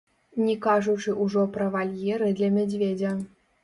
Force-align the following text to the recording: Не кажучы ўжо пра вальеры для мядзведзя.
Не 0.45 0.55
кажучы 0.65 1.15
ўжо 1.27 1.45
пра 1.59 1.71
вальеры 1.79 2.35
для 2.43 2.53
мядзведзя. 2.61 3.19